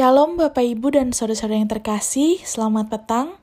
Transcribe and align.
Shalom 0.00 0.40
Bapak 0.40 0.64
Ibu 0.64 0.96
dan 0.96 1.12
saudara-saudara 1.12 1.60
yang 1.60 1.68
terkasih, 1.68 2.40
selamat 2.40 2.88
petang. 2.88 3.36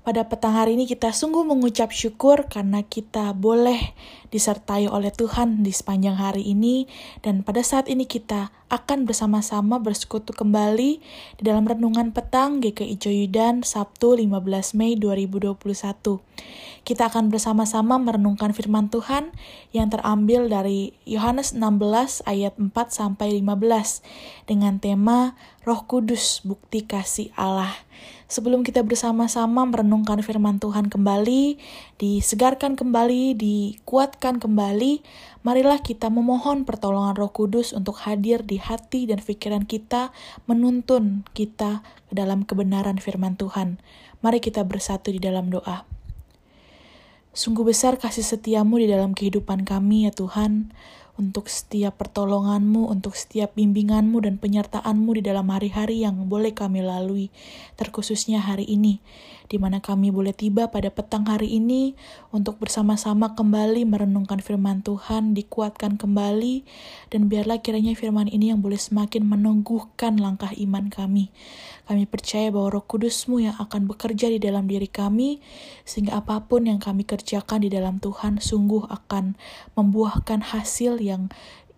Pada 0.00 0.24
petang 0.24 0.56
hari 0.56 0.72
ini 0.72 0.88
kita 0.88 1.12
sungguh 1.12 1.44
mengucap 1.44 1.92
syukur 1.92 2.48
karena 2.48 2.80
kita 2.80 3.36
boleh 3.36 3.92
disertai 4.30 4.86
oleh 4.86 5.10
Tuhan 5.10 5.66
di 5.66 5.74
sepanjang 5.74 6.16
hari 6.16 6.46
ini 6.46 6.86
dan 7.20 7.42
pada 7.42 7.60
saat 7.60 7.90
ini 7.90 8.06
kita 8.06 8.54
akan 8.70 9.02
bersama-sama 9.02 9.82
bersekutu 9.82 10.30
kembali 10.30 11.02
di 11.36 11.42
dalam 11.42 11.66
renungan 11.66 12.14
petang 12.14 12.62
GKI 12.62 12.96
Joyudan 13.02 13.66
Sabtu 13.66 14.14
15 14.14 14.78
Mei 14.78 14.94
2021. 14.94 15.58
Kita 16.86 17.10
akan 17.10 17.28
bersama-sama 17.28 17.98
merenungkan 17.98 18.54
firman 18.54 18.88
Tuhan 18.88 19.34
yang 19.74 19.90
terambil 19.90 20.46
dari 20.46 20.94
Yohanes 21.04 21.52
16 21.52 22.24
ayat 22.24 22.54
4 22.56 22.70
sampai 22.88 23.42
15 23.42 24.00
dengan 24.46 24.78
tema 24.78 25.34
Roh 25.66 25.84
Kudus 25.84 26.40
bukti 26.46 26.86
kasih 26.86 27.34
Allah. 27.36 27.74
Sebelum 28.30 28.62
kita 28.62 28.86
bersama-sama 28.86 29.66
merenungkan 29.66 30.22
firman 30.22 30.62
Tuhan 30.62 30.86
kembali, 30.86 31.58
disegarkan 31.98 32.78
kembali, 32.78 33.34
dikuatkan 33.34 34.19
kembali, 34.20 35.00
marilah 35.40 35.80
kita 35.80 36.12
memohon 36.12 36.68
pertolongan 36.68 37.16
Roh 37.16 37.32
Kudus 37.32 37.72
untuk 37.72 37.96
hadir 38.04 38.44
di 38.44 38.60
hati 38.60 39.08
dan 39.08 39.24
pikiran 39.24 39.64
kita, 39.64 40.12
menuntun 40.44 41.24
kita 41.32 41.80
ke 41.80 42.12
dalam 42.12 42.44
kebenaran 42.44 43.00
firman 43.00 43.40
Tuhan. 43.40 43.80
Mari 44.20 44.44
kita 44.44 44.60
bersatu 44.68 45.08
di 45.08 45.16
dalam 45.16 45.48
doa. 45.48 45.88
Sungguh 47.32 47.64
besar 47.64 47.96
kasih 47.96 48.26
setiamu 48.26 48.76
di 48.76 48.92
dalam 48.92 49.16
kehidupan 49.16 49.64
kami 49.64 50.04
ya 50.04 50.12
Tuhan 50.12 50.76
untuk 51.20 51.52
setiap 51.52 52.00
pertolonganmu, 52.00 52.88
untuk 52.88 53.12
setiap 53.12 53.52
bimbinganmu 53.52 54.24
dan 54.24 54.40
penyertaanmu 54.40 55.20
di 55.20 55.22
dalam 55.22 55.52
hari-hari 55.52 56.00
yang 56.00 56.16
boleh 56.32 56.56
kami 56.56 56.80
lalui, 56.80 57.28
terkhususnya 57.76 58.40
hari 58.40 58.64
ini, 58.64 59.04
di 59.52 59.60
mana 59.60 59.84
kami 59.84 60.08
boleh 60.08 60.32
tiba 60.32 60.72
pada 60.72 60.88
petang 60.88 61.28
hari 61.28 61.60
ini 61.60 61.98
untuk 62.32 62.56
bersama-sama 62.56 63.36
kembali 63.36 63.82
merenungkan 63.84 64.40
firman 64.40 64.80
Tuhan, 64.80 65.36
dikuatkan 65.36 66.00
kembali, 66.00 66.64
dan 67.12 67.28
biarlah 67.28 67.60
kiranya 67.60 67.92
firman 67.92 68.30
ini 68.30 68.54
yang 68.54 68.64
boleh 68.64 68.78
semakin 68.78 69.28
menungguhkan 69.28 70.16
langkah 70.16 70.54
iman 70.56 70.88
kami. 70.88 71.28
Kami 71.90 72.06
percaya 72.06 72.54
bahwa 72.54 72.78
roh 72.78 72.86
kudusmu 72.86 73.42
yang 73.42 73.58
akan 73.58 73.90
bekerja 73.90 74.30
di 74.30 74.38
dalam 74.38 74.70
diri 74.70 74.86
kami, 74.86 75.42
sehingga 75.82 76.22
apa 76.22 76.46
pun 76.46 76.70
yang 76.70 76.78
kami 76.78 77.02
kerjakan 77.02 77.66
di 77.66 77.68
dalam 77.74 77.98
Tuhan 77.98 78.38
sungguh 78.38 78.86
akan 78.86 79.34
membuahkan 79.74 80.54
hasil 80.54 81.02
yang 81.02 81.09
yang 81.10 81.22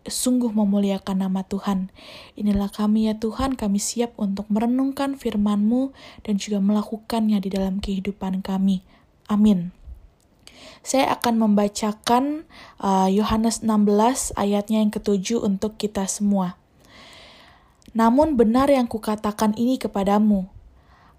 sungguh 0.07 0.51
memuliakan 0.51 1.27
nama 1.27 1.47
Tuhan. 1.47 1.91
Inilah 2.35 2.71
kami 2.71 3.07
ya 3.11 3.15
Tuhan, 3.15 3.55
kami 3.55 3.79
siap 3.79 4.15
untuk 4.19 4.51
merenungkan 4.51 5.15
firman-Mu 5.15 5.95
dan 6.27 6.39
juga 6.39 6.59
melakukannya 6.59 7.39
di 7.39 7.49
dalam 7.53 7.79
kehidupan 7.79 8.43
kami. 8.43 8.83
Amin. 9.31 9.71
Saya 10.83 11.15
akan 11.15 11.47
membacakan 11.47 12.43
uh, 12.83 13.07
Yohanes 13.07 13.63
uh, 13.63 13.79
16 13.79 14.35
ayatnya 14.35 14.83
yang 14.83 14.91
ketujuh 14.91 15.39
untuk 15.39 15.79
kita 15.79 16.11
semua. 16.11 16.59
Namun 17.95 18.35
benar 18.35 18.67
yang 18.73 18.91
kukatakan 18.91 19.55
ini 19.55 19.79
kepadamu 19.79 20.51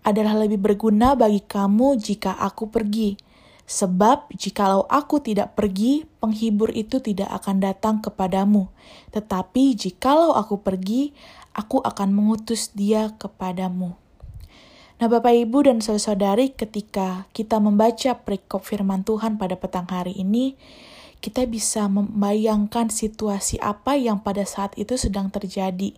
adalah 0.03 0.35
lebih 0.35 0.59
berguna 0.59 1.15
bagi 1.15 1.39
kamu 1.39 1.95
jika 1.95 2.35
aku 2.35 2.67
pergi 2.67 3.15
Sebab 3.63 4.27
jikalau 4.35 4.83
aku 4.91 5.23
tidak 5.23 5.55
pergi, 5.55 6.03
penghibur 6.19 6.69
itu 6.75 6.99
tidak 6.99 7.31
akan 7.31 7.63
datang 7.63 7.95
kepadamu. 8.03 8.67
Tetapi 9.15 9.73
jikalau 9.79 10.35
aku 10.35 10.59
pergi, 10.59 11.15
aku 11.55 11.79
akan 11.79 12.11
mengutus 12.11 12.75
dia 12.75 13.15
kepadamu. 13.15 13.95
Nah 14.99 15.07
Bapak 15.09 15.35
Ibu 15.35 15.67
dan 15.67 15.79
saudari 15.81 16.53
ketika 16.53 17.25
kita 17.31 17.57
membaca 17.57 18.19
perikop 18.19 18.63
firman 18.63 19.01
Tuhan 19.03 19.39
pada 19.39 19.57
petang 19.57 19.87
hari 19.89 20.15
ini, 20.15 20.59
kita 21.23 21.47
bisa 21.47 21.87
membayangkan 21.87 22.91
situasi 22.91 23.55
apa 23.63 23.95
yang 23.95 24.19
pada 24.19 24.43
saat 24.43 24.75
itu 24.75 24.99
sedang 24.99 25.31
terjadi. 25.31 25.95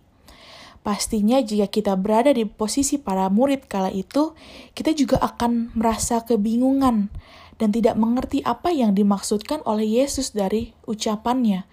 Pastinya 0.86 1.42
jika 1.42 1.66
kita 1.66 1.98
berada 1.98 2.30
di 2.30 2.46
posisi 2.46 2.94
para 2.94 3.26
murid 3.26 3.66
kala 3.66 3.90
itu, 3.90 4.38
kita 4.70 4.94
juga 4.94 5.18
akan 5.18 5.74
merasa 5.74 6.22
kebingungan 6.22 7.10
dan 7.56 7.72
tidak 7.72 7.96
mengerti 7.96 8.44
apa 8.44 8.72
yang 8.72 8.92
dimaksudkan 8.92 9.64
oleh 9.64 10.00
Yesus 10.00 10.32
dari 10.36 10.76
ucapannya 10.84 11.64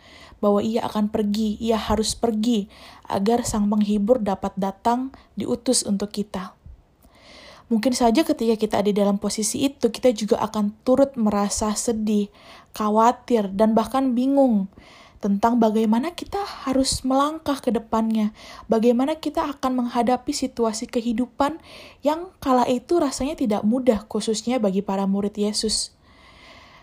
bahwa 0.43 0.59
ia 0.59 0.83
akan 0.83 1.07
pergi, 1.07 1.55
ia 1.63 1.79
harus 1.79 2.19
pergi 2.19 2.67
agar 3.07 3.47
sang 3.47 3.71
penghibur 3.71 4.19
dapat 4.19 4.51
datang 4.59 5.15
diutus 5.39 5.87
untuk 5.87 6.11
kita. 6.11 6.51
Mungkin 7.71 7.95
saja 7.95 8.27
ketika 8.27 8.59
kita 8.59 8.75
ada 8.83 8.91
dalam 8.91 9.15
posisi 9.15 9.63
itu, 9.71 9.87
kita 9.87 10.11
juga 10.11 10.43
akan 10.43 10.75
turut 10.83 11.15
merasa 11.15 11.71
sedih, 11.73 12.27
khawatir, 12.75 13.47
dan 13.55 13.71
bahkan 13.71 14.11
bingung 14.11 14.67
tentang 15.23 15.55
bagaimana 15.55 16.11
kita 16.11 16.43
harus 16.67 16.99
melangkah 17.07 17.55
ke 17.63 17.71
depannya, 17.71 18.35
bagaimana 18.67 19.15
kita 19.15 19.47
akan 19.55 19.87
menghadapi 19.87 20.35
situasi 20.35 20.83
kehidupan 20.91 21.63
yang 22.03 22.27
kala 22.43 22.67
itu 22.67 22.99
rasanya 22.99 23.39
tidak 23.39 23.63
mudah, 23.63 24.03
khususnya 24.11 24.59
bagi 24.59 24.83
para 24.83 25.07
murid 25.07 25.39
Yesus. 25.39 25.95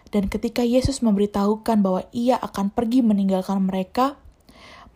Dan 0.09 0.33
ketika 0.33 0.65
Yesus 0.65 1.05
memberitahukan 1.05 1.85
bahwa 1.85 2.09
ia 2.17 2.41
akan 2.41 2.73
pergi 2.73 3.05
meninggalkan 3.05 3.61
mereka, 3.61 4.17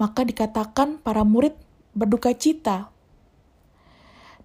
maka 0.00 0.24
dikatakan 0.24 1.04
para 1.04 1.20
murid 1.28 1.52
berduka 1.92 2.32
cita. 2.32 2.88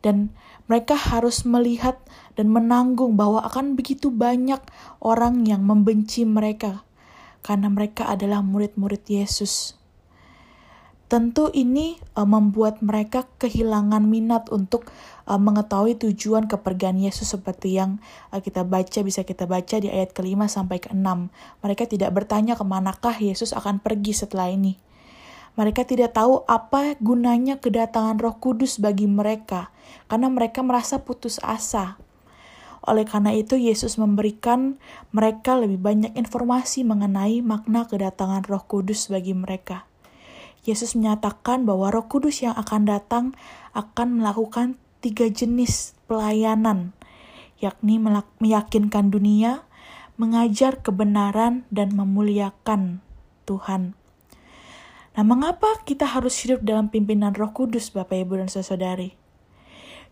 Dan 0.03 0.35
mereka 0.67 0.99
harus 0.99 1.47
melihat 1.47 2.03
dan 2.35 2.51
menanggung 2.51 3.15
bahwa 3.15 3.47
akan 3.47 3.79
begitu 3.79 4.11
banyak 4.11 4.59
orang 4.99 5.47
yang 5.47 5.63
membenci 5.63 6.27
mereka 6.27 6.83
karena 7.41 7.71
mereka 7.71 8.07
adalah 8.07 8.43
murid-murid 8.43 9.03
Yesus. 9.07 9.79
Tentu 11.09 11.49
ini 11.57 11.97
uh, 12.13 12.29
membuat 12.29 12.85
mereka 12.85 13.25
kehilangan 13.41 14.05
minat 14.05 14.45
untuk 14.53 14.93
uh, 15.25 15.41
mengetahui 15.41 15.97
tujuan 15.97 16.45
kepergian 16.45 17.01
Yesus 17.01 17.33
seperti 17.33 17.81
yang 17.81 17.97
uh, 18.29 18.37
kita 18.37 18.61
baca 18.61 19.01
bisa 19.01 19.25
kita 19.25 19.49
baca 19.49 19.81
di 19.81 19.89
ayat 19.89 20.13
kelima 20.13 20.45
sampai 20.45 20.77
keenam. 20.77 21.33
Mereka 21.65 21.89
tidak 21.89 22.13
bertanya 22.13 22.53
ke 22.53 22.61
manakah 22.61 23.17
Yesus 23.17 23.57
akan 23.57 23.81
pergi 23.81 24.13
setelah 24.13 24.53
ini. 24.53 24.77
Mereka 25.57 25.81
tidak 25.89 26.13
tahu 26.13 26.45
apa 26.45 26.93
gunanya 27.01 27.57
kedatangan 27.57 28.21
Roh 28.21 28.37
Kudus 28.37 28.77
bagi 28.77 29.09
mereka 29.09 29.73
karena 30.13 30.29
mereka 30.29 30.61
merasa 30.61 31.01
putus 31.01 31.41
asa. 31.41 31.97
Oleh 32.89 33.05
karena 33.05 33.29
itu, 33.37 33.53
Yesus 33.53 34.01
memberikan 34.01 34.81
mereka 35.13 35.53
lebih 35.53 35.77
banyak 35.77 36.17
informasi 36.17 36.81
mengenai 36.81 37.45
makna 37.45 37.85
kedatangan 37.85 38.49
Roh 38.49 38.65
Kudus 38.65 39.13
bagi 39.13 39.37
mereka. 39.37 39.85
Yesus 40.65 40.97
menyatakan 40.97 41.69
bahwa 41.69 41.93
Roh 41.93 42.09
Kudus 42.09 42.41
yang 42.41 42.57
akan 42.57 42.89
datang 42.89 43.25
akan 43.77 44.17
melakukan 44.17 44.81
tiga 45.05 45.29
jenis 45.29 45.93
pelayanan, 46.09 46.97
yakni 47.61 48.01
meyakinkan 48.41 49.13
dunia, 49.13 49.61
mengajar 50.17 50.81
kebenaran, 50.81 51.69
dan 51.69 51.93
memuliakan 51.93 53.05
Tuhan. 53.45 53.93
Nah, 55.13 55.23
mengapa 55.27 55.77
kita 55.85 56.09
harus 56.09 56.41
hidup 56.41 56.65
dalam 56.65 56.89
pimpinan 56.89 57.37
Roh 57.37 57.53
Kudus, 57.53 57.93
Bapak, 57.93 58.17
Ibu, 58.25 58.41
dan 58.41 58.49
Saudari? 58.49 59.18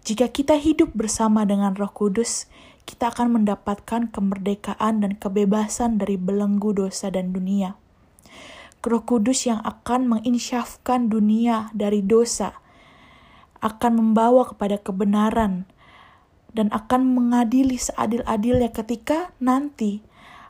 Jika 0.03 0.29
kita 0.29 0.59
hidup 0.59 0.93
bersama 0.93 1.47
dengan 1.47 1.73
Roh 1.73 1.91
Kudus, 1.91 2.45
kita 2.87 3.11
akan 3.11 3.41
mendapatkan 3.41 4.11
kemerdekaan 4.13 5.03
dan 5.03 5.19
kebebasan 5.19 5.99
dari 5.99 6.15
belenggu 6.15 6.71
dosa 6.71 7.11
dan 7.11 7.35
dunia. 7.35 7.75
Roh 8.87 9.03
Kudus 9.03 9.43
yang 9.43 9.59
akan 9.67 10.07
menginsyafkan 10.07 11.11
dunia 11.11 11.67
dari 11.75 11.99
dosa 11.99 12.55
akan 13.59 13.99
membawa 13.99 14.47
kepada 14.47 14.79
kebenaran 14.79 15.67
dan 16.55 16.71
akan 16.71 17.11
mengadili 17.11 17.75
seadil-adilnya 17.75 18.71
ketika 18.71 19.35
nanti 19.43 20.00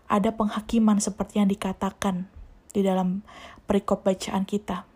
ada 0.06 0.32
penghakiman 0.32 1.02
seperti 1.02 1.42
yang 1.42 1.50
dikatakan 1.50 2.30
di 2.72 2.86
dalam 2.86 3.26
perikop 3.66 4.06
bacaan 4.06 4.46
kita. 4.46 4.88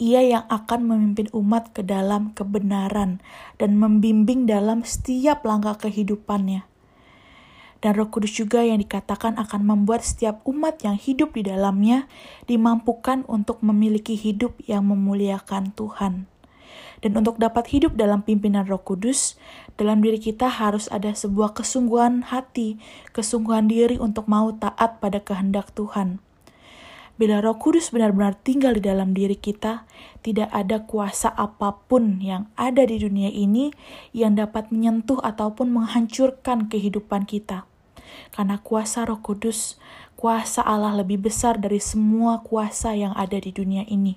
Ia 0.00 0.24
yang 0.24 0.44
akan 0.48 0.88
memimpin 0.88 1.28
umat 1.36 1.76
ke 1.76 1.84
dalam 1.84 2.32
kebenaran 2.32 3.20
dan 3.60 3.76
membimbing 3.76 4.48
dalam 4.48 4.80
setiap 4.80 5.44
langkah 5.44 5.76
kehidupannya. 5.76 6.64
Dan 7.84 7.92
Roh 8.00 8.08
Kudus 8.08 8.32
juga 8.32 8.64
yang 8.64 8.80
dikatakan 8.80 9.36
akan 9.36 9.60
membuat 9.60 10.00
setiap 10.00 10.40
umat 10.48 10.80
yang 10.80 10.96
hidup 10.96 11.36
di 11.36 11.44
dalamnya 11.44 12.08
dimampukan 12.48 13.28
untuk 13.28 13.60
memiliki 13.60 14.16
hidup 14.16 14.56
yang 14.64 14.88
memuliakan 14.88 15.76
Tuhan. 15.76 16.24
Dan 17.04 17.12
untuk 17.20 17.36
dapat 17.36 17.68
hidup 17.68 17.92
dalam 17.92 18.24
pimpinan 18.24 18.64
Roh 18.64 18.80
Kudus, 18.80 19.36
dalam 19.76 20.00
diri 20.00 20.16
kita 20.16 20.48
harus 20.48 20.88
ada 20.88 21.12
sebuah 21.12 21.52
kesungguhan 21.52 22.32
hati, 22.32 22.80
kesungguhan 23.12 23.68
diri 23.68 24.00
untuk 24.00 24.32
mau 24.32 24.48
taat 24.56 24.96
pada 24.96 25.20
kehendak 25.20 25.76
Tuhan 25.76 26.24
Bila 27.20 27.44
Roh 27.44 27.60
Kudus 27.60 27.92
benar-benar 27.92 28.32
tinggal 28.40 28.80
di 28.80 28.88
dalam 28.88 29.12
diri 29.12 29.36
kita, 29.36 29.84
tidak 30.24 30.48
ada 30.56 30.88
kuasa 30.88 31.28
apa 31.28 31.76
pun 31.84 32.16
yang 32.16 32.48
ada 32.56 32.80
di 32.88 32.96
dunia 32.96 33.28
ini 33.28 33.76
yang 34.16 34.40
dapat 34.40 34.72
menyentuh 34.72 35.20
ataupun 35.20 35.68
menghancurkan 35.68 36.72
kehidupan 36.72 37.28
kita. 37.28 37.68
Karena 38.32 38.56
kuasa 38.64 39.04
Roh 39.04 39.20
Kudus, 39.20 39.76
kuasa 40.16 40.64
Allah 40.64 40.96
lebih 40.96 41.28
besar 41.28 41.60
dari 41.60 41.76
semua 41.76 42.40
kuasa 42.40 42.96
yang 42.96 43.12
ada 43.12 43.36
di 43.36 43.52
dunia 43.52 43.84
ini. 43.84 44.16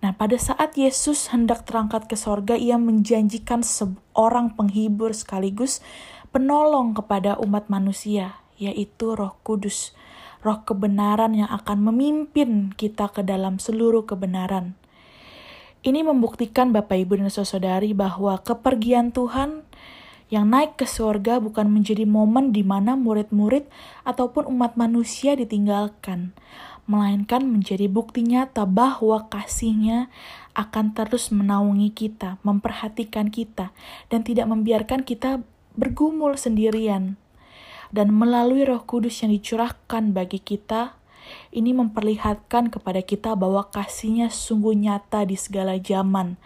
Nah, 0.00 0.16
pada 0.16 0.40
saat 0.40 0.80
Yesus 0.80 1.36
hendak 1.36 1.68
terangkat 1.68 2.08
ke 2.08 2.16
sorga, 2.16 2.56
ia 2.56 2.80
menjanjikan 2.80 3.60
seorang 3.60 4.56
penghibur 4.56 5.12
sekaligus 5.12 5.84
penolong 6.32 6.96
kepada 6.96 7.36
umat 7.44 7.68
manusia, 7.68 8.40
yaitu 8.56 9.12
Roh 9.12 9.36
Kudus 9.44 9.92
roh 10.44 10.60
kebenaran 10.62 11.32
yang 11.32 11.48
akan 11.48 11.88
memimpin 11.88 12.76
kita 12.76 13.08
ke 13.08 13.24
dalam 13.24 13.56
seluruh 13.56 14.04
kebenaran. 14.04 14.76
Ini 15.84 16.04
membuktikan 16.04 16.72
Bapak 16.72 17.00
Ibu 17.00 17.20
dan 17.20 17.32
Saudari 17.32 17.96
bahwa 17.96 18.36
kepergian 18.40 19.12
Tuhan 19.12 19.64
yang 20.32 20.48
naik 20.48 20.80
ke 20.80 20.86
surga 20.88 21.40
bukan 21.40 21.68
menjadi 21.68 22.08
momen 22.08 22.52
di 22.52 22.64
mana 22.64 22.96
murid-murid 22.96 23.68
ataupun 24.04 24.48
umat 24.48 24.76
manusia 24.80 25.36
ditinggalkan, 25.36 26.32
melainkan 26.88 27.44
menjadi 27.44 27.88
bukti 27.88 28.24
nyata 28.24 28.64
bahwa 28.64 29.28
kasihnya 29.28 30.08
akan 30.56 30.96
terus 30.96 31.28
menaungi 31.28 31.92
kita, 31.92 32.40
memperhatikan 32.40 33.28
kita, 33.28 33.72
dan 34.08 34.24
tidak 34.24 34.48
membiarkan 34.48 35.04
kita 35.04 35.44
bergumul 35.76 36.38
sendirian 36.38 37.20
dan 37.94 38.10
melalui 38.10 38.66
Roh 38.66 38.82
Kudus 38.82 39.22
yang 39.22 39.30
dicurahkan 39.30 40.10
bagi 40.10 40.42
kita, 40.42 40.98
ini 41.54 41.70
memperlihatkan 41.70 42.68
kepada 42.68 43.00
kita 43.00 43.38
bahwa 43.38 43.70
kasihnya 43.70 44.28
sungguh 44.34 44.74
nyata 44.74 45.22
di 45.24 45.38
segala 45.38 45.78
zaman, 45.78 46.36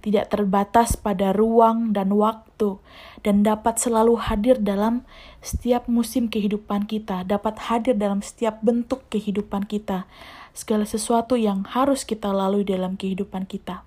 tidak 0.00 0.32
terbatas 0.32 0.96
pada 0.96 1.36
ruang 1.36 1.92
dan 1.92 2.08
waktu, 2.16 2.80
dan 3.20 3.44
dapat 3.44 3.76
selalu 3.76 4.16
hadir 4.16 4.56
dalam 4.56 5.04
setiap 5.44 5.86
musim 5.92 6.32
kehidupan 6.32 6.88
kita, 6.88 7.22
dapat 7.28 7.68
hadir 7.68 7.94
dalam 8.00 8.24
setiap 8.24 8.64
bentuk 8.64 9.04
kehidupan 9.12 9.68
kita, 9.68 10.08
segala 10.56 10.88
sesuatu 10.88 11.36
yang 11.36 11.68
harus 11.68 12.08
kita 12.08 12.32
lalui 12.32 12.64
dalam 12.64 12.96
kehidupan 12.96 13.44
kita. 13.44 13.84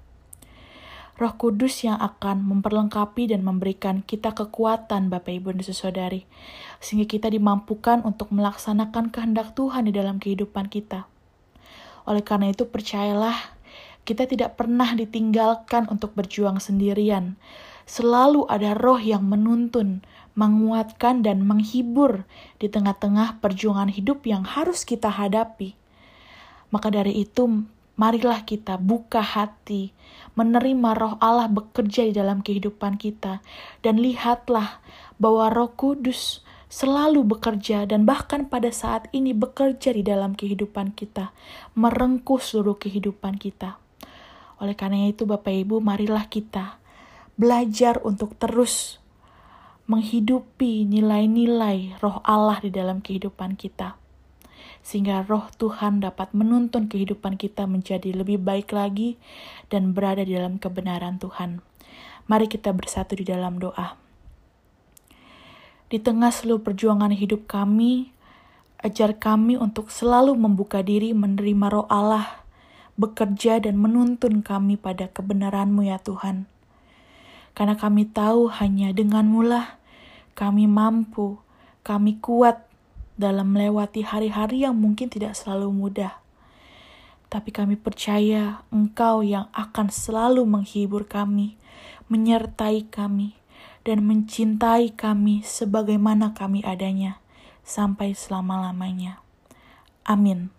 Roh 1.18 1.34
Kudus 1.34 1.82
yang 1.82 1.98
akan 1.98 2.46
memperlengkapi 2.46 3.34
dan 3.34 3.42
memberikan 3.42 4.06
kita 4.06 4.38
kekuatan 4.38 5.10
Bapak 5.10 5.42
Ibu 5.42 5.50
dan 5.58 5.66
Saudari 5.66 6.30
sehingga 6.78 7.10
kita 7.10 7.34
dimampukan 7.34 8.06
untuk 8.06 8.30
melaksanakan 8.30 9.10
kehendak 9.10 9.58
Tuhan 9.58 9.90
di 9.90 9.98
dalam 9.98 10.22
kehidupan 10.22 10.70
kita. 10.70 11.10
Oleh 12.06 12.22
karena 12.22 12.54
itu 12.54 12.70
percayalah 12.70 13.34
kita 14.06 14.30
tidak 14.30 14.62
pernah 14.62 14.94
ditinggalkan 14.94 15.90
untuk 15.90 16.14
berjuang 16.14 16.62
sendirian. 16.62 17.34
Selalu 17.90 18.46
ada 18.46 18.78
roh 18.78 19.02
yang 19.02 19.26
menuntun, 19.26 20.06
menguatkan 20.38 21.26
dan 21.26 21.44
menghibur 21.44 22.30
di 22.62 22.70
tengah-tengah 22.70 23.42
perjuangan 23.42 23.90
hidup 23.90 24.24
yang 24.24 24.46
harus 24.46 24.86
kita 24.86 25.10
hadapi. 25.10 25.74
Maka 26.70 26.94
dari 26.94 27.26
itu, 27.26 27.68
marilah 27.98 28.46
kita 28.46 28.78
buka 28.78 29.20
hati, 29.26 29.92
menerima 30.38 30.94
roh 30.94 31.18
Allah 31.18 31.50
bekerja 31.50 32.06
di 32.06 32.14
dalam 32.14 32.46
kehidupan 32.46 33.02
kita, 33.02 33.42
dan 33.82 33.98
lihatlah 33.98 34.80
bahwa 35.18 35.50
roh 35.50 35.74
kudus 35.74 36.46
selalu 36.70 37.26
bekerja 37.26 37.90
dan 37.90 38.06
bahkan 38.06 38.46
pada 38.46 38.70
saat 38.70 39.10
ini 39.12 39.34
bekerja 39.34 39.98
di 39.98 40.06
dalam 40.06 40.38
kehidupan 40.38 40.94
kita, 40.94 41.34
merengkuh 41.74 42.38
seluruh 42.38 42.78
kehidupan 42.78 43.42
kita. 43.42 43.82
Oleh 44.62 44.78
karena 44.78 45.10
itu 45.10 45.26
Bapak 45.26 45.54
Ibu, 45.54 45.82
marilah 45.82 46.30
kita 46.30 46.78
belajar 47.34 47.98
untuk 48.06 48.38
terus 48.38 49.02
menghidupi 49.90 50.86
nilai-nilai 50.86 51.98
roh 52.04 52.22
Allah 52.22 52.60
di 52.62 52.70
dalam 52.70 53.00
kehidupan 53.00 53.56
kita 53.56 53.96
sehingga 54.88 55.28
roh 55.28 55.52
Tuhan 55.60 56.00
dapat 56.00 56.32
menuntun 56.32 56.88
kehidupan 56.88 57.36
kita 57.36 57.68
menjadi 57.68 58.16
lebih 58.16 58.40
baik 58.40 58.72
lagi 58.72 59.20
dan 59.68 59.92
berada 59.92 60.24
di 60.24 60.32
dalam 60.32 60.56
kebenaran 60.56 61.20
Tuhan. 61.20 61.60
Mari 62.32 62.48
kita 62.48 62.72
bersatu 62.72 63.20
di 63.20 63.28
dalam 63.28 63.60
doa. 63.60 64.00
Di 65.92 66.00
tengah 66.00 66.32
seluruh 66.32 66.64
perjuangan 66.64 67.12
hidup 67.12 67.52
kami, 67.52 68.16
ajar 68.80 69.20
kami 69.20 69.60
untuk 69.60 69.92
selalu 69.92 70.40
membuka 70.40 70.80
diri 70.80 71.12
menerima 71.12 71.68
roh 71.68 71.88
Allah, 71.92 72.48
bekerja 72.96 73.60
dan 73.60 73.76
menuntun 73.76 74.40
kami 74.40 74.80
pada 74.80 75.12
kebenaran-Mu 75.12 75.84
ya 75.84 76.00
Tuhan. 76.00 76.48
Karena 77.52 77.76
kami 77.76 78.08
tahu 78.08 78.48
hanya 78.56 78.96
dengan-Mu 78.96 79.44
lah 79.44 79.76
kami 80.38 80.64
mampu, 80.70 81.42
kami 81.82 82.24
kuat 82.24 82.67
dalam 83.18 83.52
melewati 83.52 84.06
hari-hari 84.06 84.64
yang 84.64 84.78
mungkin 84.78 85.10
tidak 85.10 85.34
selalu 85.34 85.74
mudah. 85.74 86.22
Tapi 87.28 87.52
kami 87.52 87.76
percaya 87.76 88.64
Engkau 88.72 89.20
yang 89.26 89.52
akan 89.52 89.92
selalu 89.92 90.48
menghibur 90.48 91.04
kami, 91.04 91.60
menyertai 92.08 92.88
kami, 92.88 93.36
dan 93.84 94.08
mencintai 94.08 94.96
kami 94.96 95.44
sebagaimana 95.44 96.32
kami 96.32 96.64
adanya 96.64 97.20
sampai 97.68 98.16
selama-lamanya. 98.16 99.20
Amin. 100.08 100.56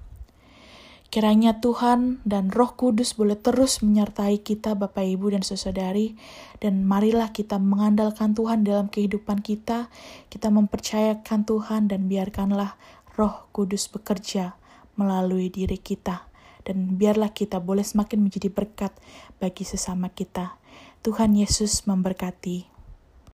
Kiranya 1.08 1.56
Tuhan 1.64 2.20
dan 2.28 2.52
Roh 2.52 2.76
Kudus 2.76 3.16
boleh 3.16 3.40
terus 3.40 3.80
menyertai 3.80 4.44
kita 4.44 4.76
Bapak 4.76 5.08
Ibu 5.08 5.32
dan 5.32 5.40
Saudari 5.40 6.20
dan 6.60 6.84
marilah 6.84 7.32
kita 7.32 7.56
mengandalkan 7.56 8.36
Tuhan 8.36 8.60
dalam 8.60 8.92
kehidupan 8.92 9.40
kita, 9.40 9.88
kita 10.28 10.52
mempercayakan 10.52 11.48
Tuhan 11.48 11.88
dan 11.88 12.12
biarkanlah 12.12 12.76
Roh 13.16 13.48
Kudus 13.56 13.88
bekerja 13.88 14.60
melalui 15.00 15.48
diri 15.48 15.80
kita 15.80 16.28
dan 16.68 17.00
biarlah 17.00 17.32
kita 17.32 17.56
boleh 17.56 17.88
semakin 17.88 18.28
menjadi 18.28 18.52
berkat 18.52 18.92
bagi 19.40 19.64
sesama 19.64 20.12
kita. 20.12 20.60
Tuhan 21.00 21.32
Yesus 21.32 21.88
memberkati. 21.88 22.77